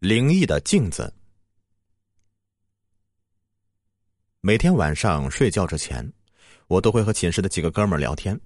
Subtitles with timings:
[0.00, 1.12] 灵异的镜子。
[4.40, 6.10] 每天晚上睡觉之前，
[6.68, 8.40] 我都会和寝室的几个哥们聊天，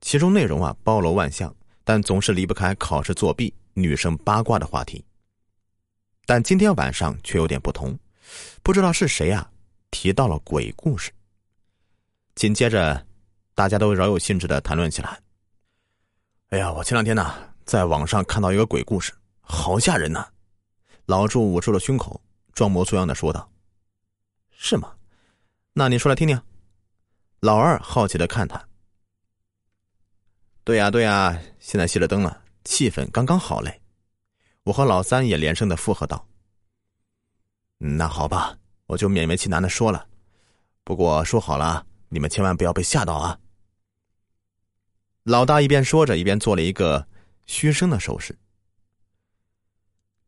[0.00, 5.04] 其中内容啊包罗万象，但总是离不开考试作弊、女生八卦的话题。
[6.26, 7.96] 但今天晚上却有点不同，
[8.64, 9.48] 不知道是谁啊
[9.92, 11.12] 提到了鬼故事。
[12.34, 13.06] 紧接着，
[13.54, 15.20] 大家都饶有兴致的谈论起来。
[16.48, 17.32] 哎呀，我前两天呢
[17.64, 20.28] 在网上看到一个鬼故事，好吓人呐！
[21.08, 22.20] 老祝捂住了胸口，
[22.52, 23.50] 装模作样的说道
[24.52, 24.94] ：“是吗？
[25.72, 26.38] 那你说来听听。”
[27.40, 28.62] 老二好奇的看他。
[30.64, 33.80] 对呀对呀，现在熄了灯了，气氛刚刚好嘞。
[34.64, 36.28] 我和老三也连声的附和道
[37.80, 40.06] ：“那好吧，我就勉为其难的说了。
[40.84, 43.40] 不过说好了，你们千万不要被吓到啊。”
[45.24, 47.08] 老大一边说着，一边做了一个
[47.46, 48.38] 嘘声的手势。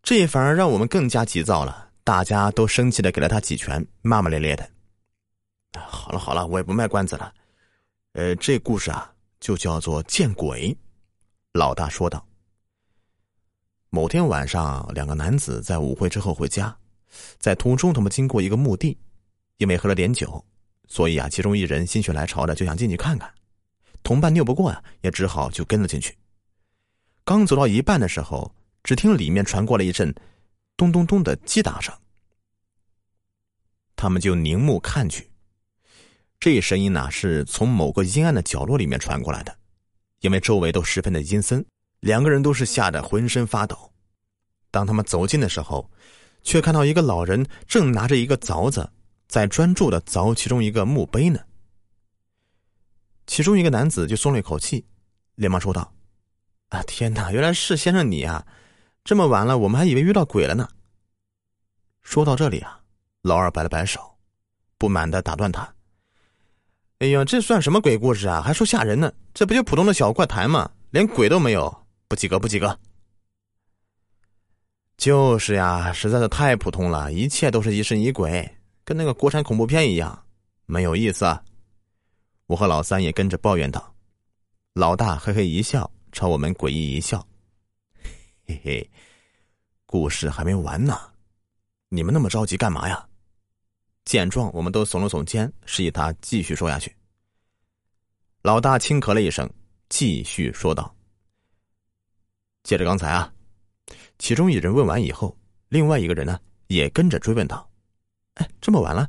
[0.02, 4.68] 这反而让我们更加急躁了，大家都生气的给了他几拳，骂骂咧咧的。
[5.78, 7.32] 好了好了，我也不卖关子了。
[8.14, 10.76] 呃，这故事啊，就叫做见鬼。
[11.52, 12.26] 老大说道。
[13.90, 16.76] 某天晚上，两个男子在舞会之后回家，
[17.38, 18.96] 在途中他们经过一个墓地，
[19.58, 20.44] 因为喝了点酒，
[20.88, 23.32] 所以啊，其中一人心血来潮的就想进去看看，
[24.02, 26.16] 同伴拗不过啊，也只好就跟了进去。
[27.24, 28.50] 刚走到一半的时候。
[28.82, 30.14] 只听里面传过来一阵
[30.76, 31.94] “咚咚咚”的击打声，
[33.94, 35.30] 他们就凝目看去，
[36.38, 39.54] 这声音呢是从某个阴暗的角落里面传过来的，
[40.20, 41.64] 因为周围都十分的阴森，
[42.00, 43.92] 两个人都是吓得浑身发抖。
[44.70, 45.90] 当他们走近的时候，
[46.42, 48.90] 却看到一个老人正拿着一个凿子，
[49.28, 51.40] 在专注的凿其中一个墓碑呢。
[53.26, 54.86] 其中一个男子就松了一口气，
[55.34, 55.92] 连忙说道
[56.70, 58.46] ：“啊，天哪，原来是先生你啊！”
[59.10, 60.68] 这么晚了，我们还以为遇到鬼了呢。
[62.00, 62.80] 说到这里啊，
[63.22, 64.00] 老二摆了摆手，
[64.78, 65.68] 不满的打断他
[67.00, 68.40] ：“哎呀，这算什么鬼故事啊？
[68.40, 69.12] 还说吓人呢？
[69.34, 70.70] 这不就普通的小怪谈吗？
[70.90, 72.78] 连鬼都没有，不及格，不及格。”
[74.96, 78.48] 就是呀，实在是太普通了，一切都是疑神疑鬼，
[78.84, 80.24] 跟那个国产恐怖片一样，
[80.66, 81.26] 没有意思。
[82.46, 83.92] 我和老三也跟着抱怨道。
[84.74, 87.26] 老大嘿嘿一笑，朝我们诡异一笑。
[88.50, 88.90] 嘿嘿，
[89.86, 90.98] 故事还没完呢，
[91.88, 93.08] 你们那么着急干嘛呀？
[94.04, 96.92] 见状，我们都耸了耸肩，示意他继续说下去。
[98.42, 99.48] 老大轻咳了一声，
[99.88, 100.92] 继续说道
[102.64, 103.32] ：“接着刚才啊，
[104.18, 105.36] 其中一人问完以后，
[105.68, 107.70] 另外一个人呢也跟着追问道
[108.34, 109.08] ：‘哎，这么晚了，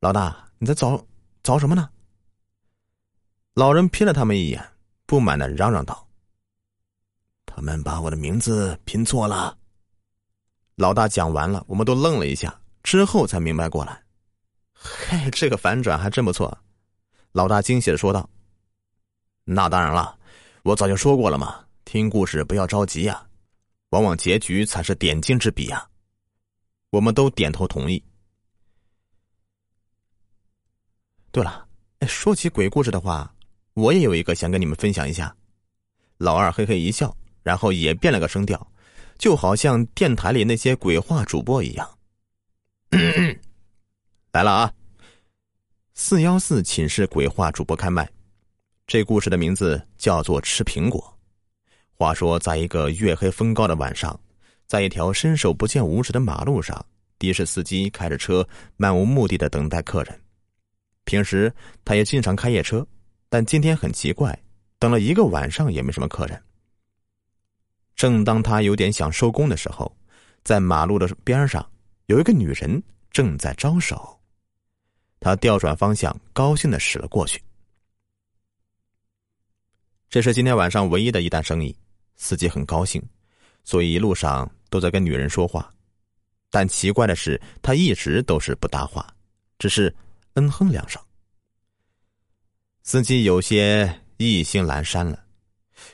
[0.00, 1.00] 老大你在找
[1.44, 1.88] 找什么呢？’
[3.54, 4.60] 老人瞥了他们一眼，
[5.06, 6.02] 不满的嚷嚷道。”
[7.56, 9.56] 他们把我的名字拼错了。
[10.74, 14.04] 老大讲完了，我们都愣了一下，之后才明白过来。
[14.74, 16.56] 嘿，这个反转还真不错。
[17.32, 18.28] 老大惊喜的说道
[19.44, 20.18] ：“那当然了，
[20.64, 23.26] 我早就说过了嘛，听故事不要着急呀，
[23.88, 25.88] 往往结局才是点睛之笔啊。”
[26.92, 28.04] 我们都点头同意。
[31.30, 31.66] 对了，
[32.06, 33.34] 说起鬼故事的话，
[33.72, 35.34] 我也有一个想跟你们分享一下。
[36.18, 37.16] 老二嘿嘿一笑。
[37.46, 38.60] 然后也变了个声调，
[39.18, 41.88] 就好像电台里那些鬼话主播一样。
[44.32, 44.72] 来了啊！
[45.94, 48.10] 四幺四寝室鬼话主播开麦，
[48.84, 51.00] 这故事的名字叫做《吃苹果》。
[51.96, 54.18] 话说，在一个月黑风高的晚上，
[54.66, 56.84] 在一条伸手不见五指的马路上，
[57.16, 58.44] 的士司机开着车
[58.76, 60.20] 漫无目的的等待客人。
[61.04, 62.84] 平时他也经常开夜车，
[63.28, 64.36] 但今天很奇怪，
[64.80, 66.42] 等了一个晚上也没什么客人。
[67.96, 69.90] 正当他有点想收工的时候，
[70.44, 71.66] 在马路的边上
[72.06, 72.80] 有一个女人
[73.10, 74.12] 正在招手。
[75.18, 77.42] 他调转方向，高兴的驶了过去。
[80.10, 81.74] 这是今天晚上唯一的一单生意，
[82.14, 83.02] 司机很高兴，
[83.64, 85.68] 所以一路上都在跟女人说话。
[86.50, 89.12] 但奇怪的是，他一直都是不搭话，
[89.58, 89.92] 只是
[90.34, 91.02] 嗯哼两声。
[92.82, 95.25] 司机有些意兴阑珊了。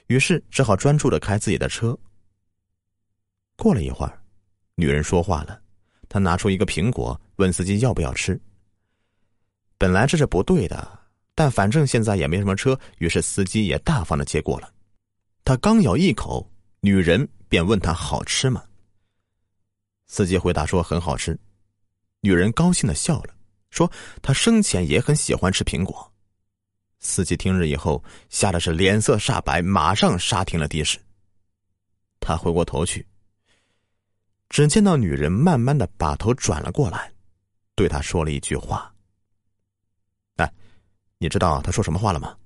[0.06, 1.98] 于是只好专注的开自己的车。
[3.56, 4.22] 过了一会儿，
[4.74, 5.60] 女人说话了，
[6.08, 8.40] 她拿出一个苹果，问司机要不要吃。
[9.78, 11.00] 本来这是不对的，
[11.34, 14.72] 但反正现在也没什么车，于是司机也大方的接过了。
[15.44, 16.48] 他刚咬一口，
[16.80, 18.62] 女人便问他好吃吗？
[20.06, 21.38] 司机回答说很好吃。
[22.20, 23.34] 女人高兴的笑了，
[23.70, 23.90] 说
[24.20, 26.11] 她生前也很喜欢吃苹果。
[27.04, 30.98] 司机听日以后，吓得是脸色煞白，马上刹停了的士。
[32.20, 33.04] 他回过头去，
[34.48, 37.12] 只见到女人慢慢的把头转了过来，
[37.74, 38.94] 对他说了一句话
[40.38, 40.50] ：“哎，
[41.18, 42.36] 你知道他说什么话了吗？”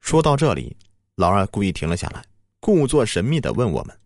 [0.00, 0.76] 说到这里，
[1.16, 2.24] 老二故意停了下来，
[2.60, 4.00] 故作神秘的问我们：“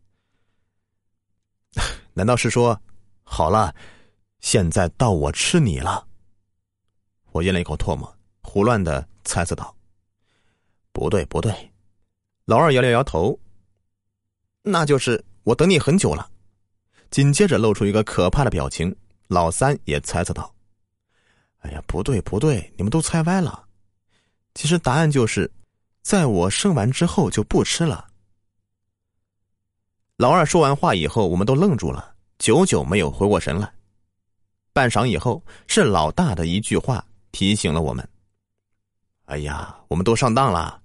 [2.15, 2.81] 难道是说，
[3.23, 3.75] 好了，
[4.41, 6.09] 现在到我吃你了？”
[7.33, 8.16] 我咽了一口唾沫，
[8.47, 9.75] 胡乱的猜测道
[10.93, 11.53] ：“不对，不对。”
[12.47, 13.37] 老二摇了摇头。
[14.63, 16.31] 那就是我等你很久了，
[17.11, 18.95] 紧接着露出一个可怕的表情。
[19.27, 20.55] 老三也猜测道
[21.59, 23.67] ：“哎呀，不对不对，你们都猜歪了。
[24.55, 25.51] 其实答案就是，
[26.03, 28.07] 在我生完之后就不吃了。”
[30.17, 33.71] 老二说完话以后，我们都愣住了，久久没有回过神来。
[34.73, 38.09] 半晌以后，是老大的一句话提醒了我们
[39.27, 40.83] ：“哎呀，我们都上当了。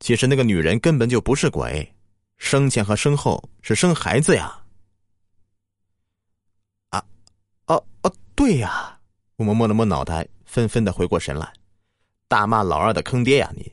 [0.00, 1.92] 其实那个女人根本就不是鬼。”
[2.38, 4.62] 生前和身后是生孩子呀！
[6.90, 7.04] 啊，
[7.66, 8.96] 哦哦，对呀！
[9.34, 11.52] 我们摸了摸脑袋，纷纷的回过神来，
[12.28, 13.72] 大骂老二的坑爹呀你！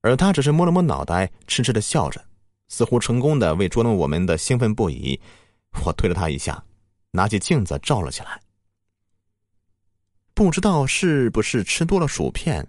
[0.00, 2.20] 而他只是摸了摸脑袋，痴痴的笑着，
[2.66, 5.20] 似乎成功的为捉弄我们的兴奋不已。
[5.84, 6.60] 我推了他一下，
[7.12, 8.40] 拿起镜子照了起来。
[10.34, 12.66] 不知道是不是吃多了薯片，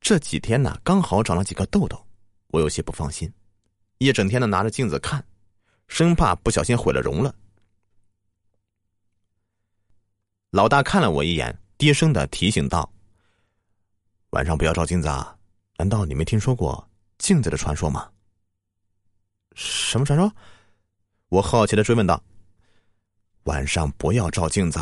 [0.00, 2.04] 这几天呢刚好长了几个痘痘，
[2.48, 3.32] 我有些不放心。
[3.98, 5.24] 一整天的拿着镜子看，
[5.86, 7.34] 生怕不小心毁了容了。
[10.50, 12.92] 老大看了我一眼，低声的提醒道
[14.30, 15.36] ：“晚上不要照镜子啊！
[15.76, 16.88] 难道你没听说过
[17.18, 18.10] 镜子的传说吗？”
[19.54, 20.30] 什么传说？
[21.28, 22.22] 我好奇的追问道。
[23.44, 24.80] “晚上不要照镜子，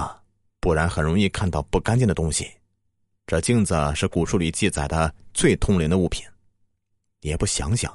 [0.65, 2.51] 不然很容易看到不干净的东西。
[3.27, 6.27] 这镜子是古书里记载的最通灵的物品，
[7.21, 7.93] 也不想想。”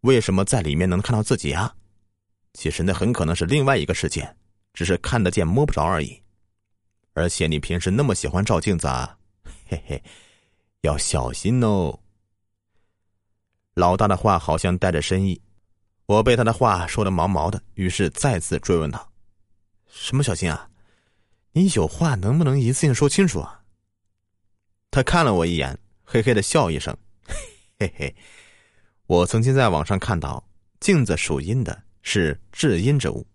[0.00, 1.74] 为什么在里面能看到自己啊？
[2.54, 4.34] 其实那很可能是另外一个世界，
[4.72, 6.18] 只是看得见摸不着而已。
[7.12, 9.18] 而且你平时那么喜欢照镜子，啊，
[9.68, 10.02] 嘿嘿，
[10.80, 12.00] 要小心哦。
[13.74, 15.38] 老大的话好像带着深意，
[16.06, 19.06] 我被他的话说的毛毛的，于是再次追问他
[19.86, 20.69] ：“什么小心啊？
[21.52, 23.62] 你有话能不能一次性说清楚啊？”
[24.90, 26.96] 他看了我一眼，嘿嘿的笑一声，
[27.78, 28.14] 嘿嘿。
[29.06, 30.44] 我曾经在网上看到，
[30.80, 33.26] 镜子属阴的是至阴之物，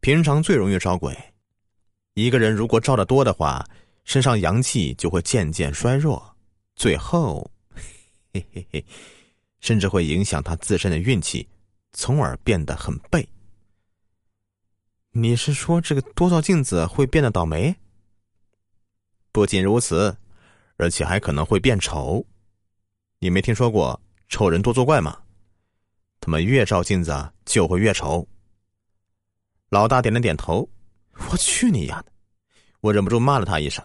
[0.00, 1.16] 平常最容易招鬼。
[2.14, 3.64] 一个人如果照的多的话，
[4.04, 6.36] 身上阳气就会渐渐衰弱，
[6.74, 7.48] 最后，
[8.34, 8.84] 嘿嘿嘿，
[9.60, 11.48] 甚至会影响他自身的运气，
[11.92, 13.28] 从而变得很背。
[15.20, 17.74] 你是说这个多照镜子会变得倒霉？
[19.32, 20.16] 不仅如此，
[20.76, 22.24] 而且还可能会变丑。
[23.18, 24.00] 你没听说过？
[24.28, 25.20] 丑人多作怪吗，
[26.20, 28.28] 他们越照镜子就会越丑。
[29.70, 30.68] 老大点了点头，
[31.30, 32.12] 我去你丫的！
[32.80, 33.84] 我忍不住骂了他一声，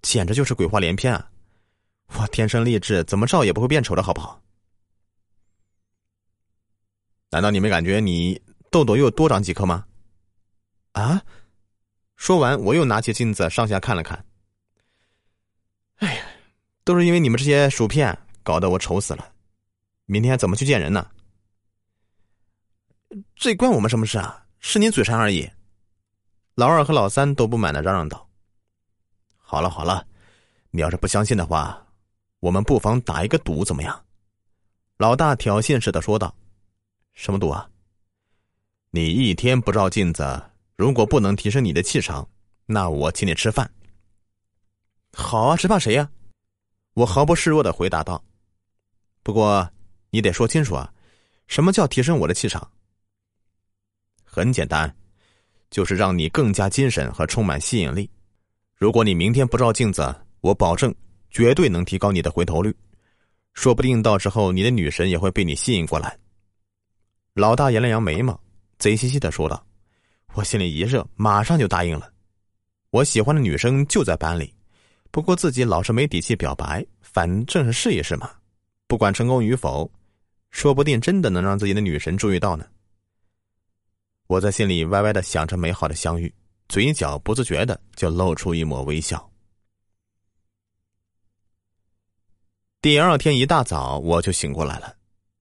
[0.00, 1.28] 简直就是鬼话连篇啊！
[2.18, 4.40] 我天生丽质，怎么照也不会变丑的好不好？
[7.30, 9.86] 难道你没感觉你痘痘又多长几颗吗？
[10.92, 11.22] 啊！
[12.16, 14.24] 说完，我又拿起镜子上下看了看。
[15.96, 16.24] 哎呀，
[16.84, 19.32] 都是因为你们这些薯片搞得我丑死了。
[20.06, 21.10] 明天怎么去见人呢？
[23.36, 24.46] 这关我们什么事啊？
[24.58, 25.50] 是你嘴馋而已。
[26.54, 28.28] 老二和老三都不满的嚷嚷道
[29.38, 30.06] ：“好了好了，
[30.70, 31.86] 你要是不相信的话，
[32.40, 34.04] 我们不妨打一个赌，怎么样？”
[34.98, 36.34] 老大挑衅似的说道
[37.14, 37.68] ：“什么赌啊？
[38.90, 40.42] 你一天不照镜子，
[40.82, 42.28] 如果不能提升你的气场，
[42.66, 43.70] 那我请你吃饭。”
[45.14, 46.10] 好啊，只怕谁呀？
[46.94, 48.20] 我毫不示弱的回答道
[49.22, 49.70] ：“不过。”
[50.14, 50.92] 你得说清楚啊，
[51.46, 52.70] 什么叫提升我的气场？
[54.24, 54.94] 很简单，
[55.70, 58.10] 就是让你更加精神和充满吸引力。
[58.74, 60.94] 如果你明天不照镜子，我保证
[61.30, 62.76] 绝对能提高你的回头率，
[63.54, 66.18] 说不定到时候你的女神也会被你吸引过来。
[67.32, 68.38] 老大扬了扬眉毛，
[68.78, 69.64] 贼兮兮的说道
[70.34, 72.12] ：“我心里一热，马上就答应了。
[72.90, 74.54] 我喜欢的女生就在班里，
[75.10, 78.30] 不过自己老是没底气表白，反正是试一试嘛，
[78.86, 79.90] 不管成功与否。”
[80.52, 82.66] 说不定真的能让自己的女神注意到呢。
[84.26, 86.30] 我在心里歪歪的想着美好的相遇，
[86.68, 89.32] 嘴角不自觉的就露出一抹微笑。
[92.82, 94.94] 第二天一大早我就醒过来了，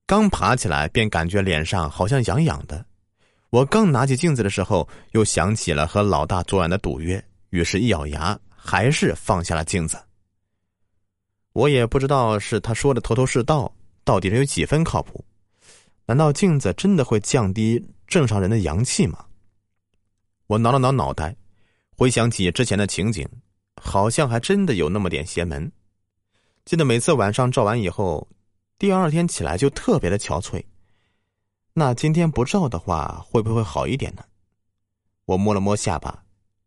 [0.06, 2.86] 刚爬起来便感觉脸上好像痒痒的。
[3.52, 10.02] 我刚拿起镜子的时候，又想起了和老大昨晚的赌约，于是一咬牙，还是放下了镜子。
[11.52, 13.72] 我也不知道是他说的头头是道。
[14.04, 15.24] 到底是有几分靠谱？
[16.08, 19.26] 难道镜子真的会降低正常人的阳气吗？
[20.48, 21.36] 我挠了挠脑袋，
[21.96, 23.28] 回想起之前的情景，
[23.76, 25.72] 好像还真的有那么点邪门。
[26.66, 28.28] 记得每次晚上照完以后，
[28.80, 30.64] 第二天起来就特别的憔悴。
[31.74, 34.24] 那今天不照的话，会不会好一点呢？
[35.26, 36.22] 我摸了摸下巴，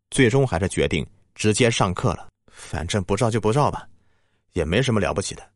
[0.09, 2.27] 最终还是决定直接上课了。
[2.47, 3.87] 反正不照就不照吧，
[4.53, 5.47] 也没什么了不起的。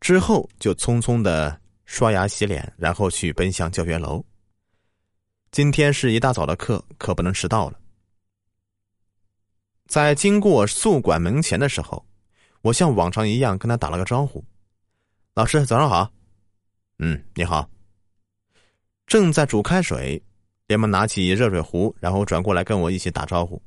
[0.00, 4.22] 之后就匆匆的刷牙洗脸，然后去奔向教学楼。
[5.50, 7.80] 今天是一大早的课，可不能迟到了。
[9.86, 12.04] 在经过宿管门前的时候，
[12.60, 14.44] 我像往常一样跟他打了个招呼
[15.32, 16.12] ：“老师，早上好。
[16.98, 17.66] ”“嗯，你好。”
[19.08, 20.22] 正在煮开水，
[20.66, 23.60] 连忙拿起热水壶，然后转过来跟我一起打招呼。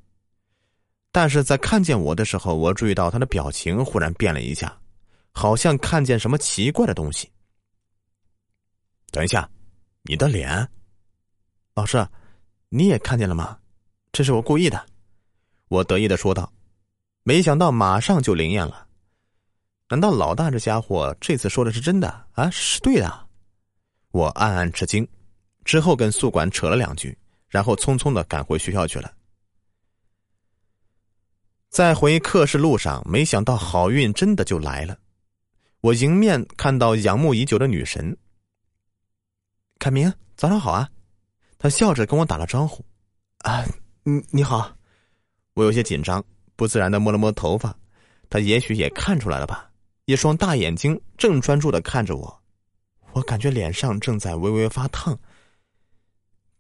[1.12, 4.80] 但是在看见我的时候，我注意到他的表情忽然变了一下，
[5.32, 7.28] 好像看见什么奇怪的东西。
[9.10, 9.50] 等一下，
[10.04, 10.70] 你的脸。
[11.74, 12.08] 老师，
[12.70, 13.58] 你也看见了吗？
[14.12, 14.86] 这是我故意的，
[15.70, 16.54] 我得意的说道。
[17.24, 18.88] 没想到马上就灵验了。
[19.90, 22.48] 难道老大这家伙这次说的是真的啊？
[22.52, 23.28] 是对的。
[24.12, 25.08] 我暗暗吃惊，
[25.64, 29.12] 之后跟宿管扯了两句，然后匆匆的赶回学校去了。
[31.70, 34.98] 在回课室路上，没想到好运真的就来了。
[35.80, 38.16] 我迎面看到仰慕已久的女神。
[39.80, 40.90] 凯明，早上好啊。
[41.58, 42.84] 他笑着跟我打了招呼，
[43.40, 43.64] 啊，
[44.02, 44.76] 你你好，
[45.54, 46.24] 我有些紧张，
[46.56, 47.78] 不自然的摸了摸头发，
[48.32, 49.72] 他也许也看出来了吧，
[50.06, 52.42] 一双大眼睛正专注的看着我，
[53.14, 55.16] 我感觉脸上正在微微发烫。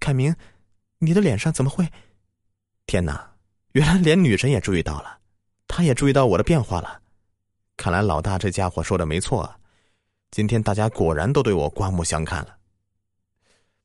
[0.01, 0.35] 凯明，
[0.97, 1.87] 你的脸上怎么会？
[2.87, 3.35] 天哪，
[3.73, 5.19] 原来连女神也注意到了，
[5.67, 7.01] 她也注意到我的变化了，
[7.77, 9.59] 看来老大这家伙说的没错，啊
[10.31, 12.57] 今天大家果然都对我刮目相看了。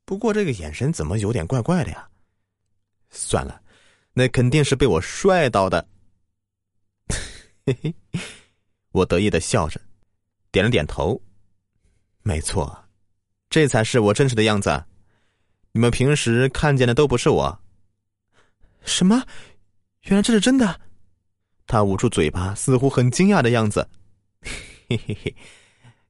[0.07, 2.09] 不过这个眼神怎么有点怪怪的呀？
[3.11, 3.61] 算了，
[4.15, 5.87] 那肯定是被我帅到的。
[7.67, 7.95] 嘿嘿，
[8.93, 9.79] 我得意的笑着，
[10.51, 11.21] 点了点头。
[12.23, 12.89] 没错，
[13.51, 14.85] 这才是我真实的样子。
[15.77, 17.61] 你们平时看见的都不是我。
[18.87, 19.23] 什么？
[20.05, 20.81] 原来这是真的？
[21.67, 23.87] 他捂住嘴巴，似乎很惊讶的样子。
[24.41, 25.37] 嘿嘿嘿，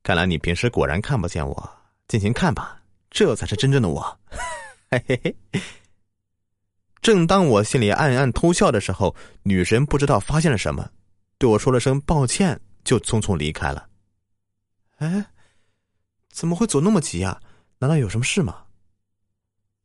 [0.04, 1.70] 看来你平时果然看不见我，
[2.06, 2.80] 尽情看吧。
[3.10, 4.20] 这才是真正的我，
[4.88, 5.60] 嘿嘿嘿。
[7.02, 10.88] 正当我心里暗暗偷笑的时候，女神不知道发现了什么，
[11.38, 13.88] 对我说了声抱歉，就匆匆离开了。
[14.98, 15.26] 哎，
[16.30, 17.40] 怎么会走那么急呀？
[17.80, 18.65] 难道有什么事吗？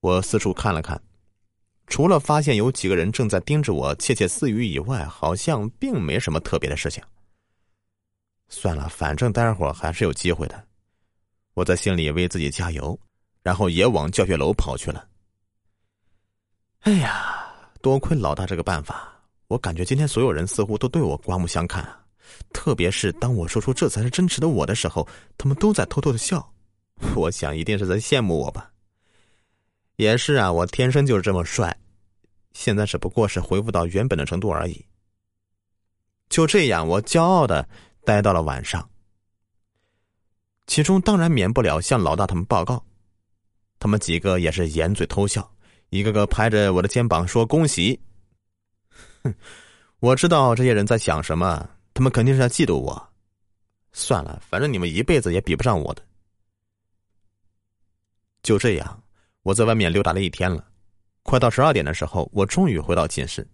[0.01, 1.01] 我四处看了看，
[1.87, 7.01] 除了发现有几个人正在盯着我窃窃私语以外，好像并没什么特别的事情。
[8.49, 10.63] 算了，反正待会儿还是有机会的。
[11.53, 12.99] 我在心里为自己加油。
[13.43, 15.03] 然后也往教学楼跑去了。
[16.81, 17.43] 哎呀，
[17.81, 19.11] 多亏老大这个办法，
[19.47, 21.83] 我感觉今天所有人似乎都对我刮目相看！
[22.53, 25.07] 特别是当我说出这才是真实的我的时候，
[25.39, 26.53] 他们都在偷偷的笑。
[27.17, 28.70] 我想一定是在羡慕我吧。
[30.01, 31.77] 也是啊，我天生就是这么帅，
[32.53, 34.83] 现在只不过是恢复到原本的程度而已。
[36.27, 37.69] 就这样，我骄傲的
[38.03, 38.89] 待到了晚上。
[40.65, 42.83] 其中当然免不了向老大他们报告。
[43.77, 45.55] 他们几个也是掩嘴偷笑，
[45.89, 47.99] 一个个拍着我的肩膀说：“恭喜！”
[49.21, 49.31] 哼，
[49.99, 53.09] 我知道这些人在想什么，他们肯定是在嫉妒我。
[53.93, 56.03] 算了，反正你们一辈子也比不上我的。
[58.41, 59.00] 就这样，
[59.43, 60.67] 我在外面溜达了一天了。
[61.23, 63.47] 快到十二点的时候，我终于回到寝室。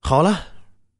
[0.00, 0.46] 好了，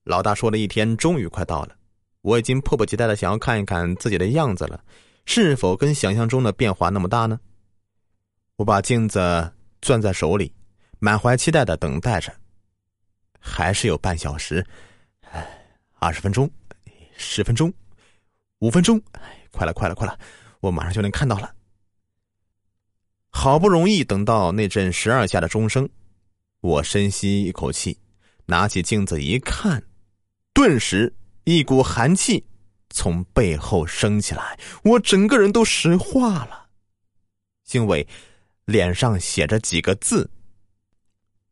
[0.02, 1.76] 老大说的一天终于快到了，
[2.22, 4.82] 我已经迫不及待的想要看一看自己的样子了，
[5.24, 7.38] 是否跟想象中的变化那么大呢？
[8.56, 10.52] 我把镜子攥在手里，
[10.98, 12.32] 满怀期待的等待着。
[13.38, 14.66] 还是有半小时，
[15.30, 15.46] 哎，
[15.98, 16.50] 二十分钟，
[17.16, 17.72] 十分钟，
[18.60, 20.18] 五分钟，哎，快了，快了，快了，
[20.60, 21.54] 我马上就能看到了。
[23.36, 25.86] 好不容易等到那阵十二下的钟声，
[26.60, 27.98] 我深吸一口气，
[28.46, 29.82] 拿起镜子一看，
[30.54, 31.12] 顿时
[31.42, 32.42] 一股寒气
[32.90, 36.68] 从背后升起来，我整个人都石化了，
[37.72, 38.06] 因为。
[38.66, 40.30] 脸上写着几个字：“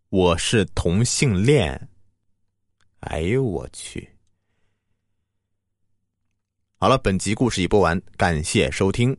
[0.09, 1.91] 我是同性恋。”
[3.01, 4.09] 哎呦我去！
[6.79, 9.15] 好了，本集故事已播完，感谢收听。